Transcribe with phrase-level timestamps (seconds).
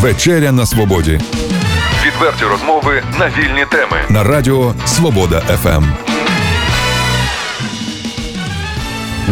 [0.00, 1.20] Вечеря на свободі
[2.06, 3.96] Відверті розмови на вільні теми.
[4.08, 5.40] на радіо Свобода.
[5.40, 5.84] ФМ.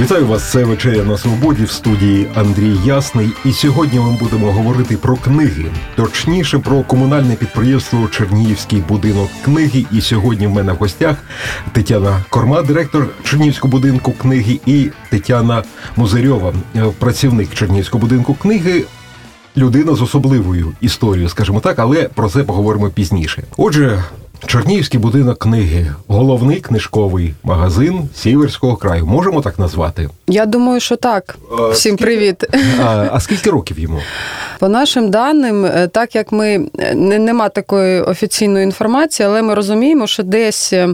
[0.01, 3.31] Вітаю вас, це вечеря на свободі в студії Андрій Ясний.
[3.45, 5.65] І сьогодні ми будемо говорити про книги,
[5.97, 9.85] точніше про комунальне підприємство Чернігівський будинок книги.
[9.93, 11.17] І сьогодні в мене в гостях
[11.73, 15.63] Тетяна Корма, директор Чернігівського будинку книги, і Тетяна
[15.97, 18.85] Музарьова, е, працівник Чернігівського будинку книги.
[19.57, 23.43] Людина з особливою історією, скажімо так, але про це поговоримо пізніше.
[23.57, 24.05] Отже,
[24.47, 29.07] Чернігівський будинок книги, головний книжковий магазин Сіверського краю.
[29.07, 30.09] Можемо так назвати?
[30.29, 31.39] Я думаю, що так.
[31.61, 32.45] Е, Всім скільки- привіт.
[32.85, 34.01] А, а скільки років йому?
[34.59, 39.55] По нашим даним, е, так як ми е, не нема такої офіційної інформації, але ми
[39.55, 40.89] розуміємо, що десь е,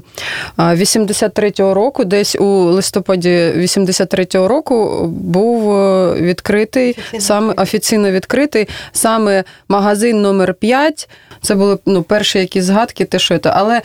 [0.57, 9.45] а, 83-го року, десь у листопаді 83-го року був е, відкритий саме офіційно відкритий саме
[9.69, 11.09] магазин номер 5
[11.43, 13.53] Це були ну, перші якісь згадки, те, що це.
[13.55, 13.83] Але е,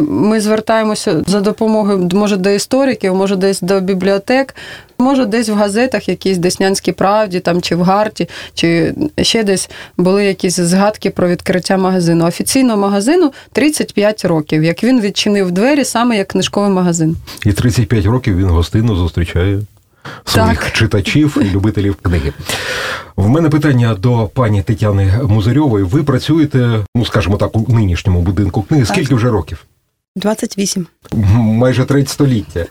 [0.00, 4.54] ми звертаємося за допомогою, може, до істориків, може, десь до бібліотек,
[4.98, 10.24] може, десь в газетах, якісь Деснянській правді, там, чи в Гарті, чи ще десь були
[10.24, 12.26] якісь згадки про відкриття магазину.
[12.26, 17.16] Офіційно магазину 35 років, як він відчинив двері саме як книжковий магазин.
[17.46, 19.60] І 35 років він гостинно зустрічає
[20.24, 20.72] своїх Так.
[20.72, 22.32] читачів і любителів книги.
[23.16, 25.84] В мене питання до пані Тетяни Музарьової.
[25.84, 28.86] Ви працюєте, ну скажімо так, у нинішньому будинку книги.
[28.86, 29.64] Скільки вже років?
[30.16, 30.86] 28.
[31.34, 32.66] Майже треть століття.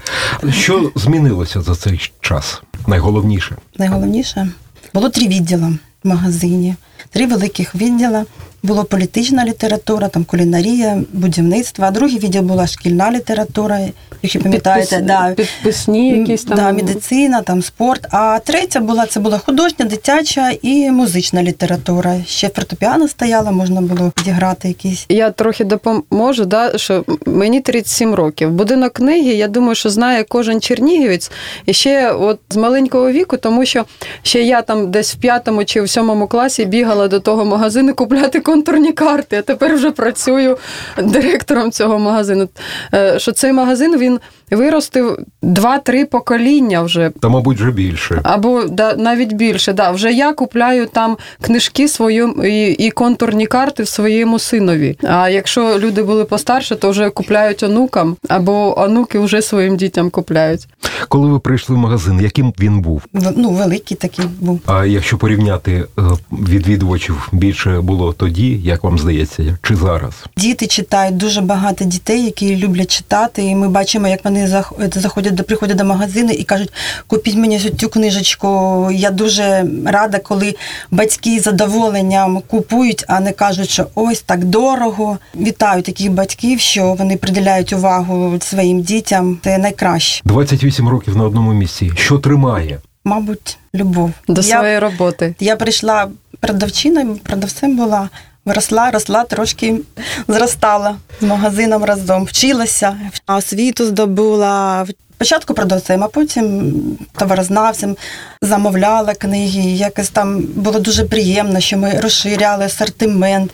[0.52, 2.61] Що змінилося за цей час?
[2.88, 3.56] Найголовніше.
[3.78, 4.47] Найголовніше
[4.94, 6.75] було три відділи в магазині,
[7.09, 8.25] три великих відділа.
[8.66, 11.85] Було політична література, там кулінарія, будівництво.
[11.85, 13.80] А другий відділ була шкільна література,
[14.22, 16.57] якщо пам'ятаєте, Підпис- да, підписні якісь там.
[16.57, 18.07] да, медицина, там спорт.
[18.11, 22.16] А третя була це була художня, дитяча і музична література.
[22.27, 25.05] Ще фортепіано стояло, можна було відіграти якісь.
[25.09, 28.51] Я трохи допоможу, да, що мені 37 років.
[28.51, 31.31] Будинок книги, я думаю, що знає кожен чернігівець.
[31.66, 33.85] І ще от з маленького віку, тому що
[34.23, 38.39] ще я там десь в п'ятому чи в сьомому класі бігала до того магазину купляти
[38.55, 39.38] контурні карти.
[39.38, 40.57] А тепер вже працюю
[40.97, 42.49] директором цього магазину.
[42.93, 44.19] Е, Що цей магазин він
[44.51, 47.11] виростив 2-3 покоління вже.
[47.22, 48.19] Та, мабуть, вже більше.
[48.23, 49.73] Або да, навіть більше.
[49.73, 49.91] Да.
[49.91, 54.97] Вже я купляю там книжки своєму і, і контурні карти своєму синові.
[55.03, 60.67] А якщо люди були постарше, то вже купляють онукам, або онуки вже своїм дітям купляють.
[61.09, 63.01] Коли ви прийшли в магазин, яким він був?
[63.13, 64.59] В- Ну, великий такий був.
[64.66, 66.01] А якщо порівняти е,
[66.31, 70.13] відвідувачів більше було тоді, як вам здається, чи зараз?
[70.38, 73.44] Діти читають дуже багато дітей, які люблять читати.
[73.44, 76.73] І ми бачимо, як вони зах- заходять приходять до магазину і кажуть:
[77.07, 78.47] купіть мені ось цю книжечку.
[78.94, 80.56] Я дуже рада, коли
[80.91, 85.18] батьки з задоволенням купують, а не кажуть, що ось так дорого.
[85.35, 89.38] Вітаю таких батьків, що вони приділяють увагу своїм дітям.
[89.44, 90.22] Це найкраще.
[90.25, 91.91] 28 років на одному місці.
[91.95, 92.79] Що тримає?
[93.06, 94.12] Мабуть, любов.
[94.28, 95.35] До Я- своєї роботи.
[95.40, 96.07] я прийшла
[96.40, 98.09] продавчиною, продавцем була.
[98.45, 99.79] Росла, росла, трошки
[100.28, 102.97] зростала з магазином разом, вчилася,
[103.28, 104.85] освіту здобула.
[105.16, 106.73] Спочатку продавцем, а потім
[107.17, 107.97] товарознавцем
[108.41, 109.61] замовляла книги.
[109.61, 113.53] Якось там було дуже приємно, що ми розширяли асортимент.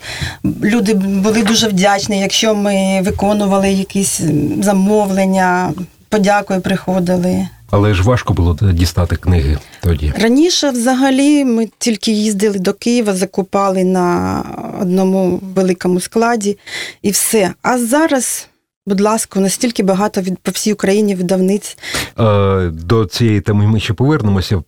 [0.62, 4.20] Люди були дуже вдячні, якщо ми виконували якісь
[4.60, 5.72] замовлення,
[6.08, 7.48] подякою приходили.
[7.72, 10.12] Але ж важко було дістати книги тоді.
[10.18, 14.44] Раніше, взагалі, ми тільки їздили до Києва, закупали на
[14.80, 16.58] одному великому складі
[17.02, 17.54] і все.
[17.62, 18.48] А зараз,
[18.86, 21.78] будь ласка, настільки багато від по всій Україні видавниць.
[22.18, 24.62] Е, До цієї теми ми ще повернемося.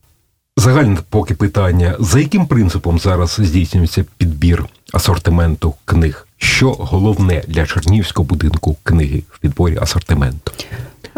[0.56, 6.28] Загальне поки питання: за яким принципом зараз здійснюється підбір асортименту книг?
[6.36, 10.52] Що головне для Чернігівського будинку книги в підборі асортименту?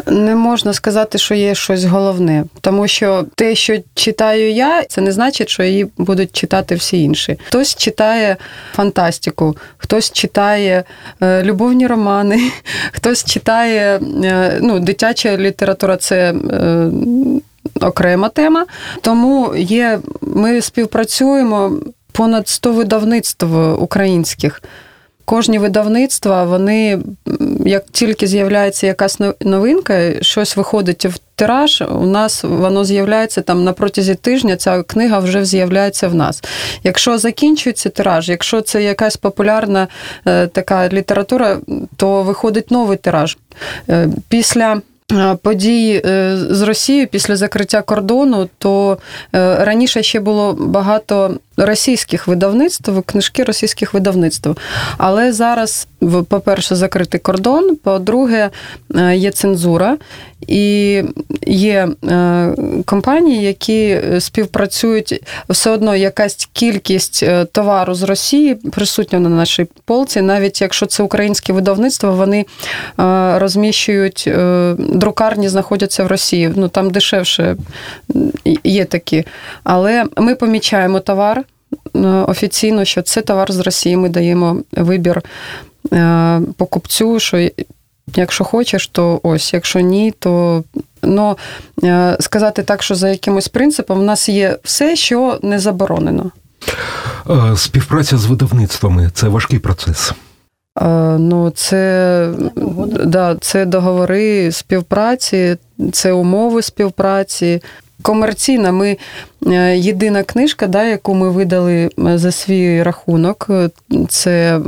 [0.06, 5.12] Не можна сказати, що є щось головне, тому що те, що читаю я, це не
[5.12, 7.38] значить, що її будуть читати всі інші.
[7.46, 8.36] Хтось читає
[8.72, 10.84] фантастику, хтось читає
[11.22, 12.50] е, любовні романи,
[12.92, 16.34] хтось читає е, ну, дитяча література це.
[16.50, 16.90] Е,
[17.80, 18.66] Окрема тема,
[19.00, 19.98] тому є.
[20.20, 21.72] Ми співпрацюємо
[22.12, 23.46] понад 100 видавництв
[23.82, 24.62] українських.
[25.26, 26.98] Кожні видавництва, вони
[27.64, 33.72] як тільки з'являється якась новинка, щось виходить в тираж, у нас воно з'являється там на
[33.72, 34.56] протязі тижня.
[34.56, 36.42] Ця книга вже з'являється в нас.
[36.84, 39.88] Якщо закінчується тираж, якщо це якась популярна
[40.26, 41.58] е, така література,
[41.96, 43.38] то виходить новий тираж.
[43.88, 44.80] Е, після
[45.42, 48.98] подій е, з Росією після закриття кордону, то
[49.34, 54.50] е, раніше ще було багато російських видавництв, книжки російських видавництв.
[54.98, 55.88] Але зараз,
[56.28, 58.50] по-перше, закритий кордон, по-друге,
[58.96, 59.96] е, є цензура,
[60.46, 61.02] і
[61.46, 62.54] є е,
[62.84, 70.20] компанії, які співпрацюють все одно якась кількість е, товару з Росії присутня на нашій полці,
[70.20, 72.46] навіть якщо це українське видавництво, вони е,
[73.38, 76.52] розміщують е, друкарні, знаходяться в Росії.
[76.56, 77.56] Ну там дешевше
[78.64, 79.24] є такі.
[79.64, 81.38] Але ми помічаємо товар
[81.96, 83.96] е, офіційно, що це товар з Росії.
[83.96, 85.22] Ми даємо вибір
[85.92, 87.48] е, покупцю, що
[88.14, 90.64] якщо хочеш, то ось, якщо ні, то.
[91.02, 91.36] Ну,
[92.20, 96.30] сказати так, що за якимось принципом в нас є все, що не заборонено.
[97.30, 100.12] Е, Співпраця з видавництвами це важкий процес.
[100.80, 100.86] Е,
[101.18, 102.28] Ну, це,
[103.04, 105.56] да, це договори співпраці,
[105.92, 107.62] це умови співпраці.
[108.02, 108.96] Комерційна, ми
[109.74, 113.50] єдина книжка, да, яку ми видали за свій рахунок.
[114.08, 114.60] Це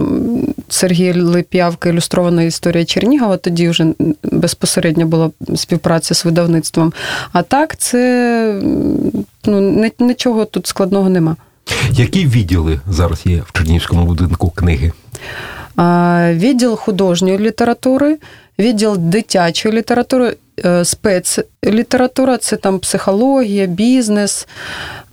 [0.68, 3.36] м, Сергій Лип'явка, ілюстрована історія Чернігова.
[3.36, 3.86] Тоді вже
[4.22, 6.92] безпосередньо була співпраця з видавництвом.
[7.32, 8.62] А так, це
[9.44, 11.36] ну, нічого тут складного нема.
[11.90, 14.92] Які відділи зараз є в Чернігівському будинку книги?
[16.32, 18.18] Відділ художньої літератури,
[18.58, 24.48] відділ дитячої літератури, е, спецлітература це там психологія, бізнес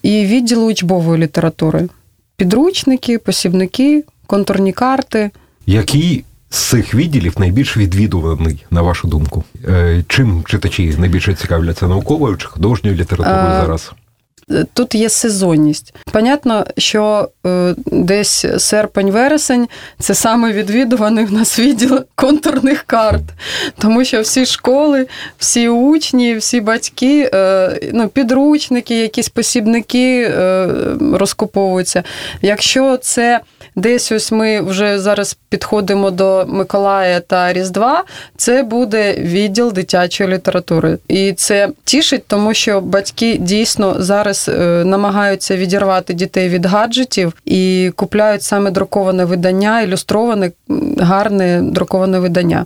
[0.04, 1.90] і відділ учбової літератури.
[2.38, 5.32] Підручники, посібники, контурні карти.
[5.66, 9.44] Який з цих відділів найбільш відвідуваний, на вашу думку?
[9.68, 13.92] Е, Чим читачі найбільше цікавляться науковою чи художньою літературою Е, зараз?
[14.74, 15.94] Тут є сезонність.
[16.12, 19.68] Понятно, що е, десь серпень-вересень
[20.00, 23.24] це саме відвідуваний в нас відділ контурних карт,
[23.80, 25.08] тому що всі школи,
[25.38, 30.68] всі учні, всі батьки, е, ну, підручники, якісь посібники е,
[31.14, 32.04] розкуповуються.
[32.42, 33.42] Якщо це
[33.76, 38.04] десь ось ми вже зараз підходимо до Миколая та Різдва,
[38.38, 40.98] це буде відділ дитячої літератури.
[41.08, 47.92] І це тішить, тому що батьки дійсно зараз е, намагаються відірвати дітей від гаджетів і
[47.96, 50.52] купляють саме друковане видання, ілюстроване,
[50.98, 52.66] гарне друковане видання.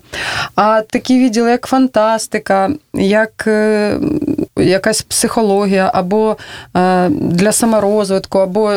[0.56, 3.94] А такі відділи, як фантастика, як е,
[4.62, 6.38] якась психологія, або
[6.76, 8.74] е, для саморозвитку, або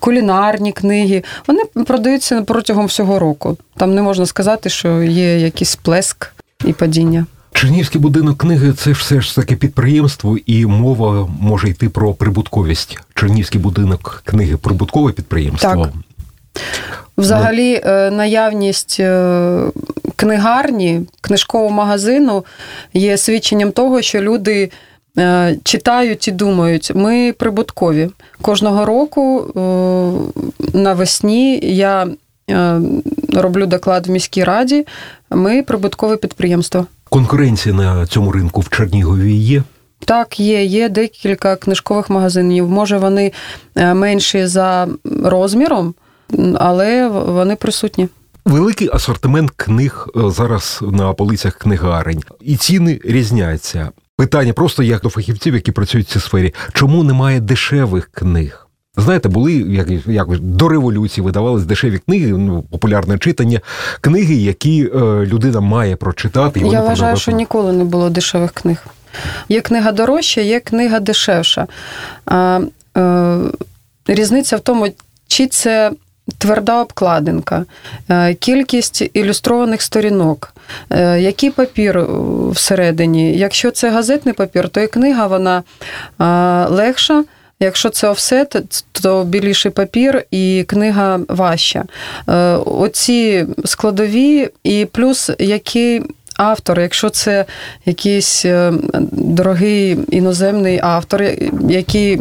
[0.00, 3.56] кулінарні книги, вони продаються протягом всього року.
[3.76, 6.32] Там не можна сказати, що є якийсь сплеск
[6.64, 7.26] і падіння.
[7.52, 12.98] Чернігівський будинок книги це ж все ж таки підприємство, і мова може йти про прибутковість.
[13.14, 15.84] Чернігівський будинок книги прибуткове підприємство.
[15.84, 15.92] Так.
[17.20, 19.60] Взагалі, е, наявність е,
[20.16, 22.44] книгарні, книжкового магазину
[22.94, 24.70] є свідченням того, що люди
[25.18, 26.92] е, читають і думають.
[26.94, 28.10] Ми прибуткові.
[28.42, 29.46] Кожного року
[30.72, 32.06] навесні я
[33.32, 34.86] роблю доклад в міській раді.
[35.30, 36.86] Ми прибуткове підприємство.
[37.08, 39.62] Конкуренція на цьому ринку в Чернігові є.
[40.04, 42.68] Так, є, є декілька книжкових магазинів.
[42.68, 43.32] Може, вони
[43.76, 44.88] менші за
[45.24, 45.94] розміром,
[46.58, 48.08] але вони присутні.
[48.44, 53.88] Великий асортимент книг е, зараз на полицях книгарень, і ціни різняться.
[54.16, 58.66] Питання просто як до фахівців, які працюють в цій сфері, чому немає дешевих книг?
[58.96, 63.60] Знаєте, були як, якось до революції видавались дешеві книги, ну, популярне читання,
[64.00, 66.60] книги, які е, людина має прочитати.
[66.60, 67.20] І Я вважаю, продавати.
[67.20, 68.86] що ніколи не було дешевих книг.
[69.48, 71.66] Є книга дорожча, є книга дешевша.
[72.26, 72.60] А,
[72.96, 73.38] е,
[74.06, 74.88] різниця в тому,
[75.26, 75.92] чи це
[76.38, 77.64] тверда обкладинка,
[78.10, 80.54] е, кількість ілюстрованих сторінок,
[80.90, 82.06] е, який папір е,
[82.50, 83.38] всередині.
[83.38, 85.62] Якщо це газетний папір, то і книга вона
[86.70, 87.24] легша.
[87.62, 88.56] Якщо це офсет,
[88.92, 91.84] то біліший папір і книга важча.
[92.64, 96.02] Оці складові, і плюс який
[96.36, 97.44] автор, якщо це
[97.86, 98.46] якийсь
[99.12, 101.22] дорогий іноземний автор,
[101.68, 102.20] який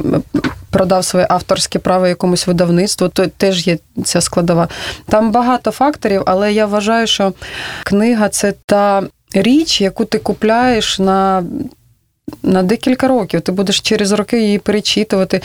[0.69, 4.67] продав своє авторське право якомусь видавництву, то теж є ця складова.
[5.09, 7.33] Там багато факторів, але я вважаю, що
[7.83, 11.43] книга це та річ, яку ти купляєш на
[12.43, 13.41] на декілька років.
[13.41, 15.37] Ти будеш через роки її перечитувати.
[15.37, 15.41] Е,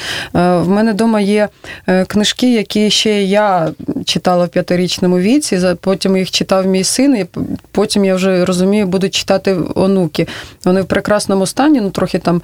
[0.58, 1.48] В мене вдома є
[1.86, 3.72] е, книжки, які ще я
[4.04, 7.26] читала в п'ятирічному віці, потім їх читав мій син, і
[7.72, 10.26] потім я вже розумію, буду читати онуки.
[10.64, 12.42] Вони в прекрасному стані, ну трохи там.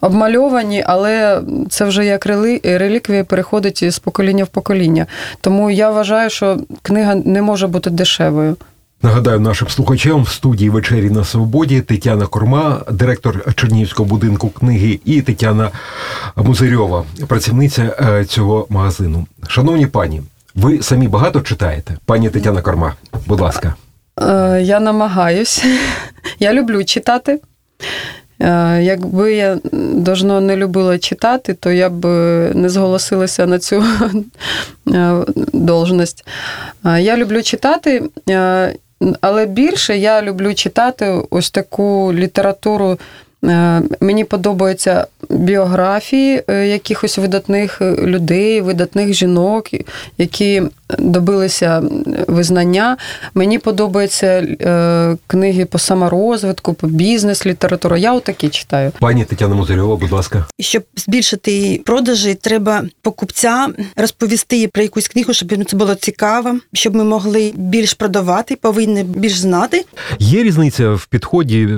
[0.00, 2.26] Обмальовані, але це вже як
[2.64, 5.06] реліквія переходить з покоління в покоління.
[5.40, 8.56] Тому я вважаю, що книга не може бути дешевою.
[9.02, 15.22] Нагадаю нашим слухачам в студії вечері на свободі Тетяна Корма, директор Чернігівського будинку книги, і
[15.22, 15.70] Тетяна
[16.36, 19.26] Музирьова, працівниця е, цього магазину.
[19.48, 20.22] Шановні пані,
[20.54, 21.96] ви самі багато читаєте?
[22.06, 22.94] Пані Тетяна Корма,
[23.26, 23.74] будь ласка.
[24.20, 25.64] Е, Я намагаюсь.
[26.38, 27.40] Я люблю читати.
[28.40, 29.58] Е, Якби я
[29.92, 32.06] давно не любила читати, то я б
[32.54, 33.84] не зголосилася на цю
[34.88, 36.24] е, должність.
[36.86, 38.74] Е, Я люблю читати, е,
[39.20, 42.98] але більше я люблю читати ось таку літературу.
[43.44, 49.66] Е, Мені подобаються біографії е, якихось видатних людей, видатних жінок,
[50.18, 50.62] які
[50.98, 51.82] добилися
[52.28, 52.96] визнання.
[53.34, 57.96] Мені подобаються е, книги по саморозвитку, по бізнес-літературу.
[57.96, 58.92] Я отакі читаю.
[59.00, 60.46] Пані Тетяна Музирьова, будь ласка.
[60.60, 67.04] Щоб збільшити продажі, треба покупцям розповісти про якусь книгу, щоб це було цікаво, щоб ми
[67.04, 69.84] могли більш продавати, повинні більш знати.
[70.18, 71.68] Є різниця в підході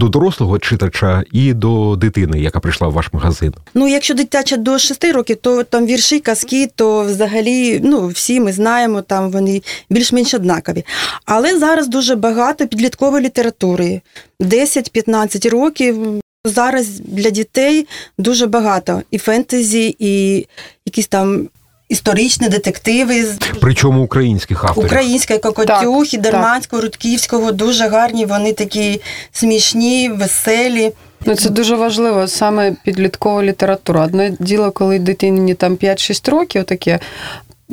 [0.00, 3.54] до дорослого читача і до дитини, яка прийшла в ваш магазин.
[3.74, 8.52] Ну, якщо дитяча до 6 років, то там вірші, казки, то взагалі ну, всі ми
[8.52, 10.84] знаємо, там вони більш-менш однакові.
[11.24, 14.00] Але зараз дуже багато підліткової літератури.
[14.40, 15.96] 10-15 років.
[16.44, 17.86] Зараз для дітей
[18.18, 20.46] дуже багато і фентезі, і
[20.86, 21.48] якісь там
[21.90, 24.86] історичні детективи з Причому українських авторів.
[24.86, 28.26] Українська Кокотюхи, Так, Дерманського, Рудківського дуже гарні.
[28.26, 29.00] Вони такі
[29.32, 30.92] смішні, веселі.
[31.26, 34.04] Ну, це дуже важливо, саме підліткова література.
[34.04, 36.98] Одне діло, коли дитині там 5-6 років таке.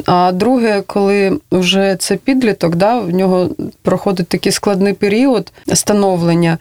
[0.06, 3.50] А друге, коли вже це підліток, да, в нього
[3.82, 6.58] проходить такий складний період становлення,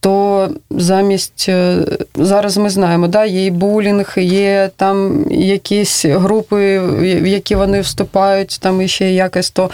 [0.00, 7.54] то замість е, зараз ми знаємо, да, є булінг, є там якісь групи, в які
[7.54, 9.70] вони вступають, там іще якось то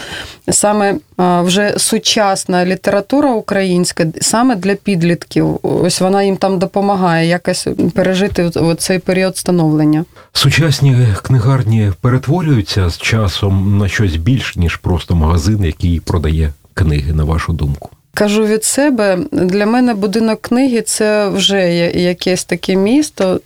[0.49, 5.59] саме вже сучасна література українська, саме для підлітків.
[5.63, 10.05] Ось вона їм там допомагає якось пережити цей період становлення.
[10.33, 17.23] Сучасні книгарні перетворюються з часом на щось більш, ніж просто магазин, який продає книги, на
[17.23, 17.89] вашу думку.
[18.17, 23.39] Кажу від себе, для мене будинок книги це вже якесь таке місто,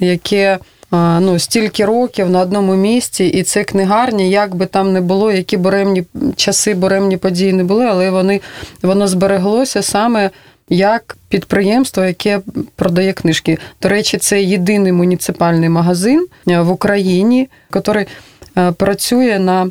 [0.00, 0.58] яке
[0.92, 5.56] ну, стільки років на одному місці, і це книгарня, як би там не було, які
[5.56, 6.04] буремні
[6.36, 8.40] часи, буремні події не були, але вони,
[8.82, 10.30] воно збереглося саме
[10.68, 12.40] як підприємство, яке
[12.76, 13.58] продає книжки.
[13.82, 18.06] До речі, це єдиний муніципальний магазин в Україні, який
[18.76, 19.70] працює на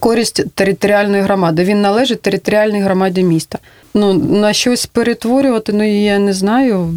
[0.00, 1.64] користь територіальної громади.
[1.64, 3.58] Він належить територіальній громаді міста.
[3.94, 6.94] Ну, на щось перетворювати, ну я не знаю.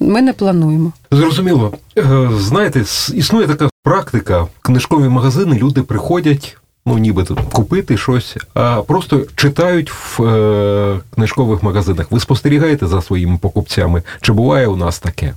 [0.00, 0.92] Ми не плануємо.
[1.10, 1.72] Зрозуміло.
[1.98, 4.42] Е, Знаєте, існує така практика.
[4.42, 11.62] В книжкові магазини люди приходять, ну нібито купити щось, а просто читають в е, книжкових
[11.62, 12.06] магазинах.
[12.10, 14.02] Ви спостерігаєте за своїми покупцями?
[14.20, 15.34] Чи буває у нас таке?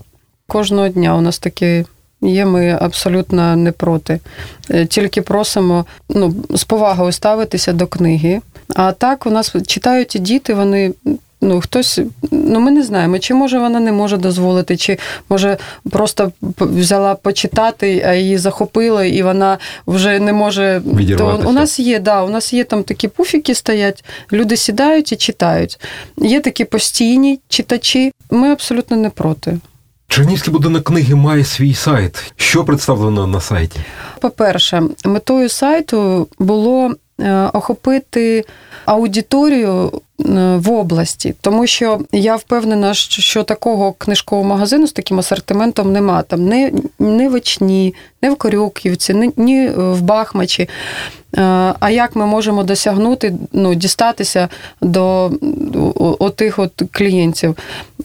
[0.47, 1.85] Кожного дня у нас таке
[2.21, 4.19] є, ми абсолютно не проти.
[4.69, 8.41] Е, Тільки просимо ну, з повагою ставитися до книги.
[8.75, 10.93] А так у нас читають і діти, вони.
[11.41, 11.99] Ну, хтось,
[12.31, 14.97] ну ми не знаємо, чи може вона не може дозволити, чи
[15.29, 15.57] може
[15.89, 19.57] просто взяла почитати, а її захопило, і вона
[19.87, 20.81] вже не може.
[21.17, 25.15] То у нас є, да, у нас є там такі пуфіки стоять, люди сідають і
[25.15, 25.79] читають.
[26.17, 28.11] Є такі постійні читачі.
[28.31, 29.59] Ми абсолютно не проти.
[30.07, 32.33] Чернівський будинок книги має свій сайт.
[32.35, 33.79] Що представлено на сайті?
[34.21, 38.45] По-перше, метою сайту було е, охопити
[38.85, 46.21] аудиторію в області, тому що я впевнена, що такого книжкового магазину з таким асортиментом нема.
[46.21, 50.69] Там не, не в Ічні, не в Корюківці, ні, ні в Бахмачі.
[51.37, 51.41] Е,
[51.79, 54.49] А як ми можемо досягнути, ну, дістатися
[54.81, 55.31] до
[56.19, 57.55] отих от клієнтів?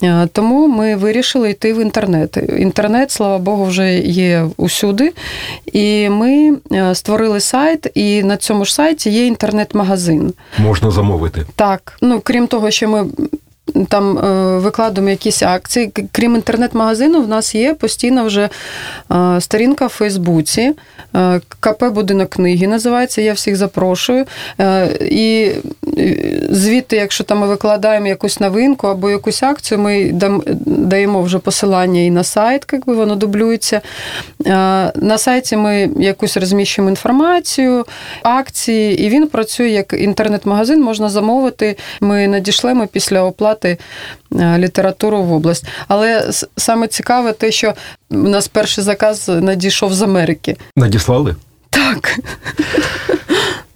[0.03, 2.39] Е, Тому ми вирішили йти в інтернет.
[2.59, 5.13] Інтернет, слава Богу, вже є усюди.
[5.73, 10.33] І ми е, створили сайт, і на цьому ж сайті є інтернет-магазин.
[10.59, 11.47] Можна замовити.
[11.57, 13.07] Так, ну крім того, що ми
[13.89, 15.93] там викладемо викладуємо якісь акції.
[16.13, 18.49] Крім інтернет-магазину, в нас є постійно вже
[19.13, 20.73] е, сторінка в Фейсбуці.
[21.17, 23.23] е, КП Будинок книги називається.
[23.23, 24.25] Я всіх запрошую.
[24.61, 25.92] Е, І е,
[26.51, 30.13] звідти, якщо там ми викладаємо якусь новинку або якусь акцію, ми
[30.67, 33.81] даємо вже посилання і на сайт, якби воно дублюється.
[34.47, 37.87] Е, На сайті ми якусь розміщуємо інформацію,
[38.23, 41.77] акції, і він працює як інтернет-магазин, можна замовити.
[42.01, 43.79] Ми надішлемо після оплати
[44.41, 45.67] е, літературу в область.
[45.89, 47.75] Але саме цікаве те, що
[48.11, 50.57] у нас перший заказ надійшов з Америки.
[50.77, 51.37] Надіслали?
[51.71, 52.19] Так.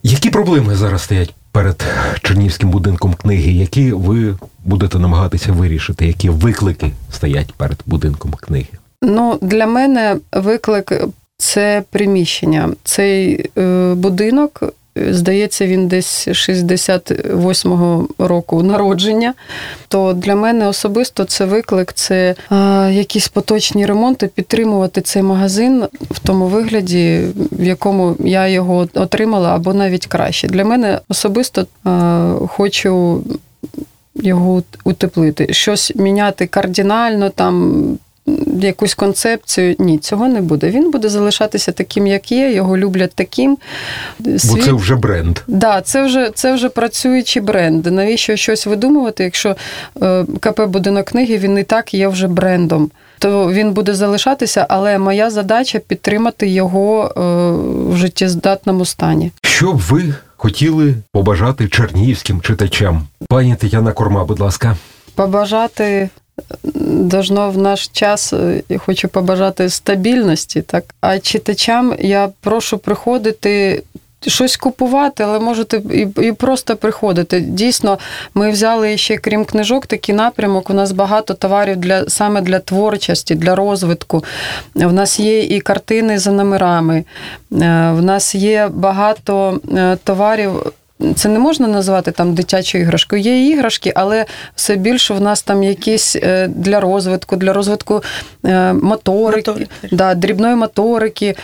[0.02, 1.84] Які проблеми зараз стоять перед
[2.22, 8.68] Чернівським будинком книги, які ви будете намагатися вирішити, які виклики стоять перед будинком книги?
[9.02, 10.92] Ну, для мене виклик
[11.36, 12.68] це приміщення.
[12.84, 14.62] Цей е, будинок,
[15.10, 19.34] здається, він десь 68-го року народження.
[19.88, 22.56] То для мене особисто це виклик, це е,
[22.92, 27.20] якісь поточні ремонти, підтримувати цей магазин в тому вигляді,
[27.52, 30.48] в якому я його отримала, або навіть краще.
[30.48, 33.22] Для мене особисто е, хочу.
[34.22, 37.84] Його утеплити, щось міняти кардинально, там
[38.60, 39.76] якусь концепцію.
[39.78, 40.70] Ні, цього не буде.
[40.70, 42.52] Він буде залишатися таким, як є.
[42.52, 43.58] Його люблять таким.
[44.24, 44.50] Світ...
[44.50, 45.38] Бо це вже бренд.
[45.48, 47.90] Да, це вже це вже працюючі бренди.
[47.90, 49.56] Навіщо щось видумувати, якщо
[50.02, 52.90] е, КП будинок книги він і так є вже брендом.
[53.18, 57.20] То він буде залишатися, але моя задача підтримати його е,
[57.92, 59.32] в життєздатному стані.
[59.42, 63.02] Що б ви хотіли побажати чернігівським читачам?
[63.28, 64.76] Пані Тетяна Корма, будь ласка,
[65.14, 66.08] побажати
[66.84, 68.34] должно в наш час,
[68.68, 70.62] я хочу побажати стабільності.
[70.62, 70.84] Так?
[71.00, 73.82] А читачам я прошу приходити.
[74.26, 77.40] Щось купувати, але можете і і просто приходити.
[77.40, 77.98] Дійсно,
[78.34, 80.70] ми взяли ще, крім книжок, такий напрямок.
[80.70, 84.24] У нас багато товарів для саме для творчості, для розвитку.
[84.74, 87.04] В нас є і картини за номерами,
[87.50, 89.60] в нас є багато
[90.04, 90.72] товарів
[91.16, 93.22] це не можна назвати там дитячою іграшкою.
[93.22, 98.02] Є іграшки, але все більше в нас там якісь е, для розвитку, для розвитку
[98.44, 99.68] е, моторики, Мотор.
[99.92, 101.34] да, дрібної моторики,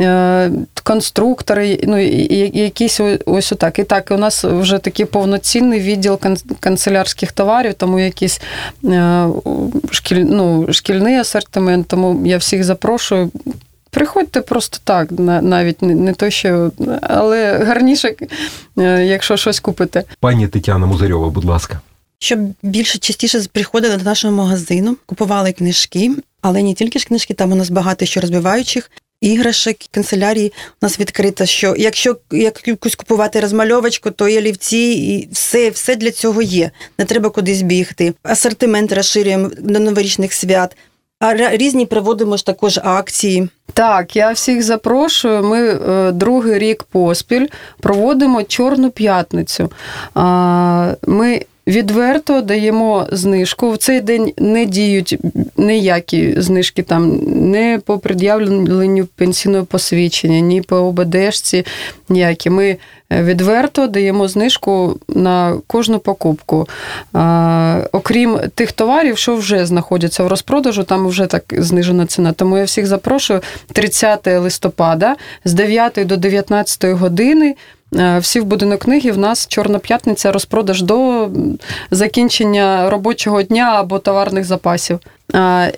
[0.00, 0.50] е,
[0.82, 3.78] конструктори, ну якісь ось отак.
[3.78, 6.18] І так, у нас вже такий повноцінний відділ
[6.60, 8.40] канцелярських товарів, тому якийсь
[9.90, 11.88] шкіль, ну, шкільний асортимент.
[11.88, 13.30] Тому я всіх запрошую.
[13.90, 15.10] Приходьте просто так,
[15.42, 18.14] навіть не, не то, що, але гарніше,
[18.78, 20.04] е, якщо щось купите.
[20.20, 21.80] Пані Тетяна Музарьова, будь ласка.
[22.18, 26.10] Щоб більше частіше приходили до нашого магазину, купували книжки,
[26.42, 28.90] але не тільки ж книжки, там у нас багато що розбиваючих.
[29.20, 30.52] Іграшок, канцелярії
[30.82, 32.16] у нас відкрита, що якщо
[32.66, 36.70] якусь купувати розмальовочку, то і олівці, і все все для цього є.
[36.98, 38.14] Не треба кудись бігти.
[38.22, 40.76] Асортимент розширюємо до новорічних свят.
[41.20, 43.48] А різні проводимо ж також акції.
[43.72, 45.42] Так, я всіх запрошую.
[45.42, 47.46] Ми е, другий рік поспіль
[47.80, 49.70] проводимо Чорну п'ятницю.
[51.06, 53.70] Ми відверто даємо знижку.
[53.70, 55.18] В цей день не діють
[55.56, 57.18] ніякі знижки там
[57.50, 61.66] не по пред'явленню пенсійного посвідчення, ні по ОБДшці,
[62.08, 62.50] ніякі.
[62.50, 62.76] Ми
[63.10, 66.68] відверто даємо знижку на кожну покупку.
[67.12, 72.32] А, Окрім тих товарів, що вже знаходяться в розпродажу, там вже так знижена ціна.
[72.32, 73.40] Тому я всіх запрошую
[73.72, 77.56] 30 листопада з 9 до 19 години.
[78.20, 81.28] Всі в будинок книги в нас Чорна п'ятниця розпродаж до
[81.90, 84.98] закінчення робочого дня або товарних запасів.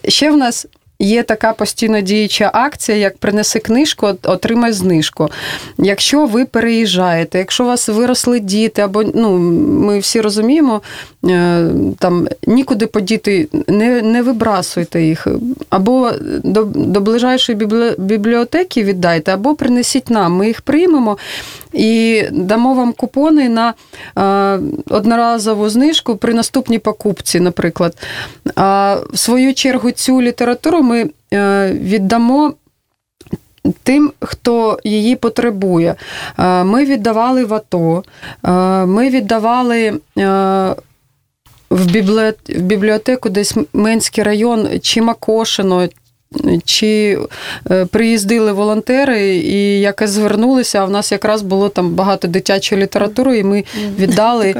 [0.08, 0.66] Ще в нас
[1.02, 5.28] Є така постійно діюча акція, як принеси книжку, отримай знижку.
[5.78, 10.82] Якщо ви переїжджаєте, якщо у вас виросли діти, або ну ми всі розуміємо,
[11.26, 11.66] е,
[11.98, 15.26] там нікуди подіти, не не вибрасуйте їх,
[15.70, 16.10] або
[16.44, 17.58] до до ближайшої
[17.98, 20.32] бібліотеки віддайте, або принесіть нам.
[20.32, 21.18] Ми їх приймемо
[21.72, 23.74] і дамо вам купони на
[24.18, 24.60] е,
[24.90, 27.96] одноразову знижку при наступній покупці, наприклад.
[28.56, 32.54] А в свою чергу цю літературу ми е, віддамо.
[33.82, 35.94] Тим, хто її потребує.
[36.38, 38.04] Е, ми віддавали в АТО,
[38.86, 40.00] ми віддавали
[41.70, 41.86] в
[42.48, 45.88] бібліотеку десь Менський район, чи Макошино,
[46.64, 47.18] чи
[47.70, 53.38] е, приїздили волонтери і якось звернулися, а в нас якраз було там багато дитячої літератури,
[53.38, 53.64] і ми
[53.98, 54.54] віддали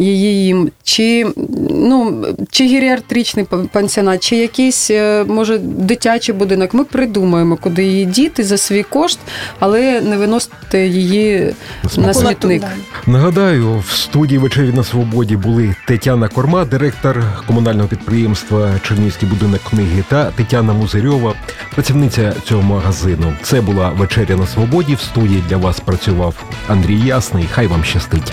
[0.00, 1.26] її їм, чи
[1.70, 6.74] ну, чи геріатричний пансіонат, чи якийсь, е, може, дитячий будинок.
[6.74, 9.18] Ми придумаємо, куди її діти за свій кошт,
[9.58, 11.54] але не виносити її
[11.96, 12.62] на смітник.
[13.06, 20.04] Нагадаю, в студії вечері на свободі були Тетяна Корма, директор комунального підприємства Чернівський будинок книги,
[20.08, 21.34] та Тетяна Музирьова,
[21.74, 23.32] працівниця цього магазину.
[23.42, 24.94] Це була вечеря на свободі.
[24.94, 26.34] В студії для вас працював
[26.68, 27.48] Андрій Ясний.
[27.52, 28.32] Хай вам щастить.